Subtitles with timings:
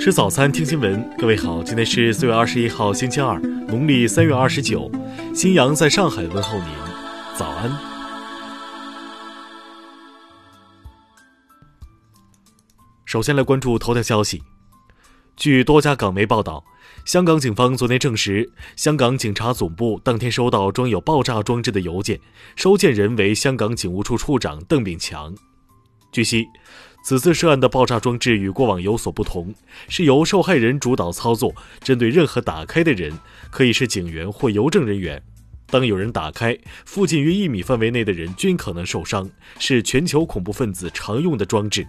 [0.00, 1.14] 吃早餐，听新闻。
[1.18, 4.90] 各位好，今天是四月二十一号，星期二，农历三月二十九。
[5.34, 6.68] 新阳在上海问候您，
[7.36, 7.70] 早安。
[13.04, 14.42] 首先来关注头条消息。
[15.36, 16.64] 据多家港媒报道，
[17.04, 22.18] 香港警方昨天证实，香港警察总部当天收到装有爆炸装置的邮件，
[22.56, 25.34] 收件人为香港警务处处长邓炳强。
[26.10, 26.46] 据悉。
[27.02, 29.52] 此次涉案的爆炸装置与过往有所不同，
[29.88, 33.12] 是由受害人主导操作，针对任何打开的人，
[33.50, 35.20] 可以是警员或邮政人员。
[35.66, 41.86] 当有人打开，附近约一米范围内的人均可能受伤，是全球恐怖分子常用的装置。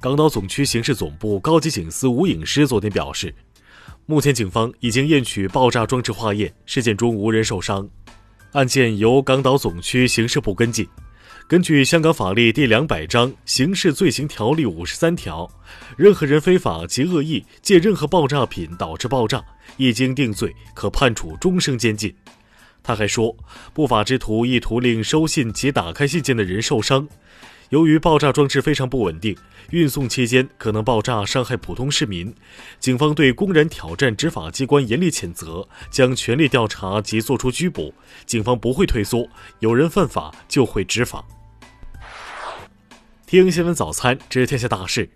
[0.00, 3.34] 港岛总区刑事总部高级警司吴颖诗昨天表示，
[4.06, 7.88] 目前警方已经验取爆炸装置化验，事件中无人受伤，
[8.52, 10.86] 案件由港岛总区刑事部跟进。
[11.50, 15.50] 根据香港法律第两百章刑事罪行条例五十三条，
[15.96, 19.42] 任何人非法及恶意借任何爆炸品导致爆炸，
[19.76, 22.14] 一经定罪，可判处终生监禁。
[22.84, 23.36] 他还说，
[23.74, 27.08] 不法之徒意图令收信及打开信件的人受伤。
[27.70, 29.36] 由于爆炸装置非常不稳定，
[29.70, 32.32] 运送期间可能爆炸伤害普通市民，
[32.78, 37.92] 警方对公然挑战执法机关严厉谴责，将全力调查及作出拘捕。
[38.24, 39.28] 警方不会退缩，
[39.58, 41.24] 有人犯法就会执法。
[43.30, 45.08] 听新闻早餐知天下大事。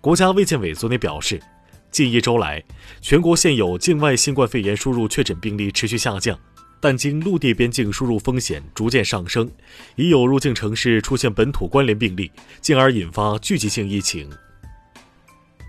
[0.00, 1.38] 国家卫健委昨天表示，
[1.90, 2.64] 近一周来，
[3.02, 6.38] 全国现有境外新冠肺炎输入确诊病例持续下降，
[6.80, 9.46] 但经陆地边境输入风险逐渐上升，
[9.96, 14.30] 已有入境城市出现本土关联病例，进而引发聚集性疫情。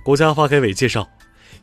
[0.01, 1.05] 国家发改委介绍，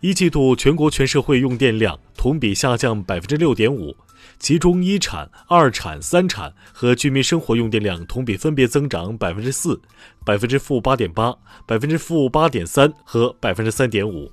[0.01, 3.97] 一季度全国全社会用电量同比下降百分之六点五。
[4.39, 9.81] 其中，一产、二产、三产和居民生活用电量同比分别增长百分之四、
[10.25, 11.35] 百分之负八点八、
[11.67, 14.31] 百分之负八点三和百分之三点五。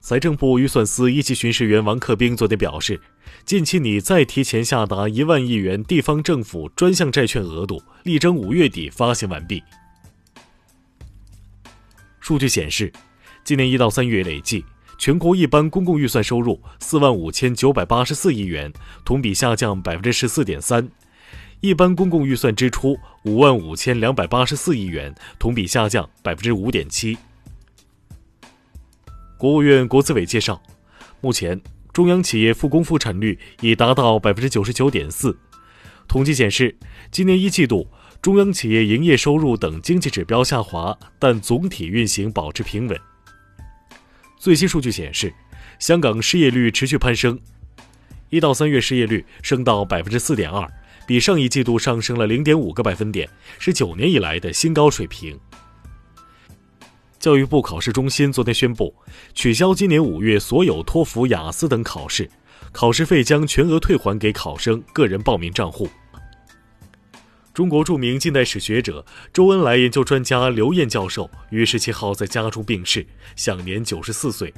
[0.00, 2.98] 财政部预算司一级巡视员王克兵昨天表示，
[3.44, 9.62] 近期拟再提前下达一万亿元地方政府专项债券额度，力争五月底发行完毕。
[12.20, 12.90] 数据显示，
[13.44, 14.64] 今年一到三月累计。
[15.00, 18.70] 全国一般公共预算收入四万五千九百八十四亿元，
[19.02, 20.82] 同比下降百分之十四点三；
[21.62, 27.16] 一般公共预算支出五万五千两百八十四亿元，同比下降百分之五点七。
[29.38, 30.60] 国务院国资委介绍，
[31.22, 31.58] 目前
[31.94, 35.34] 中央企业复工复产率已达到百分之九十九点四。
[36.06, 36.76] 统计显示，
[37.10, 37.88] 今年一季度
[38.20, 43.00] 中央企业营业收入等经济指标下滑，但总体运行保持平稳。
[44.40, 45.30] 最新数据显示，
[45.78, 47.38] 香港失业率持续攀升，
[48.30, 50.66] 一到三月失业率升到百分之四点二，
[51.06, 55.38] 比上一季度上升了零点五个百分点，是九年以来的新高水平。
[57.18, 58.94] 教育部考试中心昨天宣布，
[59.34, 62.26] 取消今年五月所有托福、雅思等考试，
[62.72, 65.86] 考试费将全额退还给考生个人报名账户。
[67.52, 74.54] 中国著名近代史学者、周恩来研究专家刘燕教授于十七号在家中病逝，享年九十四岁。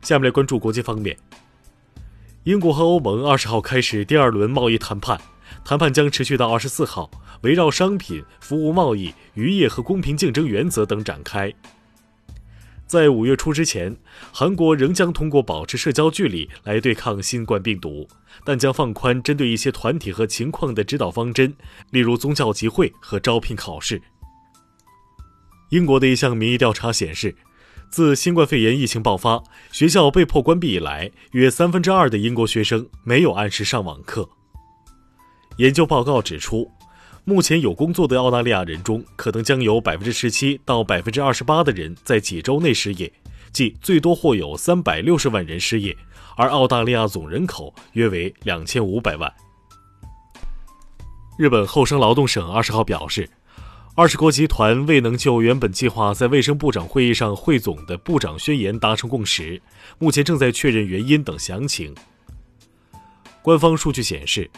[0.00, 1.14] 下面来关注国际方面。
[2.44, 5.20] 英国和欧盟二十号开始第二轮贸易谈判，
[5.62, 7.10] 谈判将持续到二十四号，
[7.42, 11.52] 围绕商品、服务贸易、渔业和公平竞争原则等展开。
[12.86, 13.96] 在五月初之前，
[14.32, 18.06] 韩国仍将通过保持社交距离来对抗新冠病毒，
[18.44, 21.52] 但将放宽针对一些团体和情况的指导方针，
[21.90, 24.00] 例如宗教集会和招聘考试。
[25.70, 27.34] 英国的一项民意调查显示，
[27.90, 29.42] 自新冠肺炎疫情爆发、
[29.72, 34.28] 学校被迫关闭以来，约三分之二的英国学生没有按时上网课。
[35.56, 36.70] 研究报告指出。
[37.28, 43.12] 目前有工作的澳大利亚人中，可能将有百分之十七到百分之二十八的人在几周内失业，
[43.52, 45.96] 即最多或有三百六十万人失业。
[46.36, 49.32] 而澳大利亚总人口约为两千五百万。
[51.36, 53.28] 日本厚生劳动省二十号表示，
[53.96, 59.60] 二十国集团未能就原本计划在卫生部长会议上汇总的部长宣言达成共识，
[59.98, 61.92] 目前正在确认原因等详情。
[63.42, 64.48] 官方数据显示。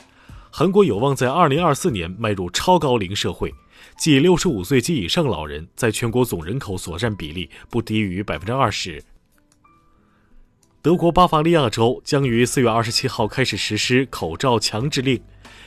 [0.50, 3.52] 韩国有望在二零二四年迈入超高龄社会，
[3.98, 9.02] 即六十五岁及以上老人在全国总人口所占比例不低于百分之二十。
[10.80, 15.20] 德国巴伐利亚州将于四月二十七号开始实施口罩强制令，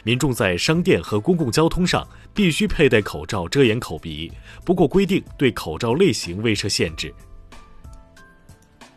[0.03, 4.31] 民众在商店和公共交通上必须佩戴口罩遮掩口鼻，
[4.65, 7.13] 不过规定对口罩类型未设限制。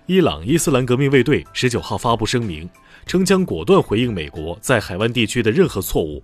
[0.06, 2.68] 伊朗伊斯兰革命卫队十九号发布声明。
[3.06, 6.22] 称将果断回应美国在海湾地区的任何错误。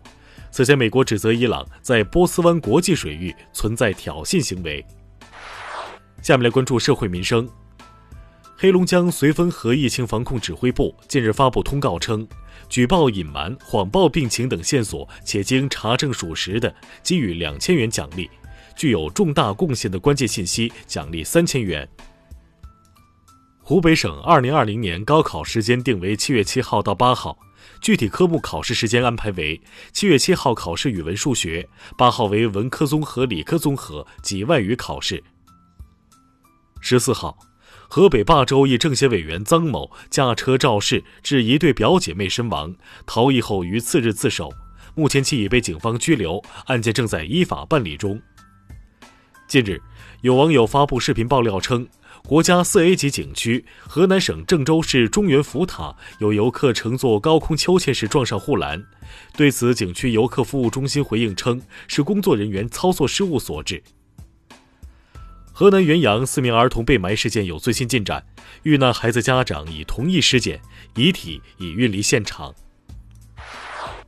[0.50, 4.84] 此前，美国指责伊朗在波斯湾国际水域存在挑衅行为。
[6.22, 7.48] 下面来关注社会民生。
[8.56, 12.28] 黑龙江绥芬河疫情防控指挥部近日发布通告称，
[12.68, 18.28] 举报隐瞒、谎报病情等线索且经查证属实的，给予两千元奖励；
[18.76, 21.88] 具有重大贡献的关键信息，奖励三千元。
[23.70, 27.38] 湖北省二零二零年高考时间定为七月七号到八号，
[27.80, 29.62] 具体科目考试时间安排为：
[29.92, 35.22] 七月七号考试语文数学，八号为文科综合、理科综合及外语考试。
[36.80, 37.38] 十四号。
[37.88, 42.74] 河北霸州一政协委员臧某驾车肇事，致一对表姐妹身亡，
[43.06, 44.52] 逃逸后于次日自首，
[44.96, 48.20] 目前其已被警方拘留，案件正在依法办理中。
[49.50, 49.82] 近日，
[50.20, 51.84] 有网友发布视频爆料称，
[52.22, 58.80] 国家四 A 级景区河南省郑州市中原福塔有游客乘坐高空秋千时撞上护栏，
[59.36, 63.82] 对此，景区游客服务中心回应称，是工作人员操作失误所致。
[65.52, 68.24] 河南原阳四名儿童被埋事件有最新进展，
[68.62, 70.60] 遇难孩子家长已同意尸检，
[70.94, 72.54] 遗体已运离现场。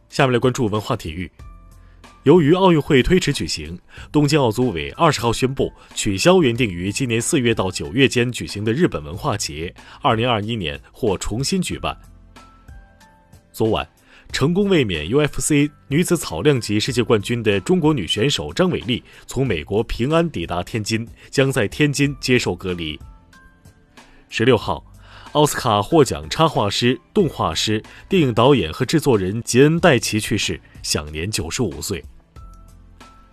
[0.08, 1.28] 下面来关注文化体育。
[2.24, 3.78] 由于奥运会推迟举行，
[4.12, 11.96] 东京奥组委二十号宣布取消原定于今年四月到九月间举行的日本文化节，二零二一年或重新举办。
[13.52, 13.88] 昨晚。
[14.30, 22.98] 成功卫冕 UFC 女子草量级世界冠军的中国女选手张伟丽从美国平安抵达天津，将在天津接受隔离。
[24.30, 24.82] 十六号，
[25.32, 32.02] 奥斯卡获奖插画师、动画师、电影导演和制作人杰恩·戴奇去世，享年九十五岁。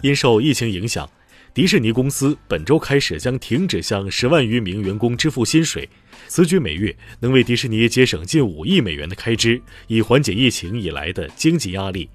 [0.01, 1.10] 因受疫情影响。
[1.51, 5.90] 迪士尼公司本周开始将停止向十万余名员工支付薪水，
[6.28, 12.07] 此举每月能为迪士尼节省近五亿美元的开支，以缓解疫情以来的经济压力。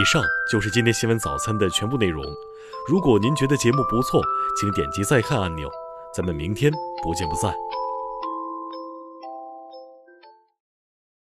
[0.00, 2.24] 以上就是今天新闻早餐的全部内容。
[2.88, 4.22] 如果您觉得节目不错，
[4.58, 5.70] 请点击再看按钮。
[6.16, 6.72] 咱们明天
[7.02, 7.52] 不见不散。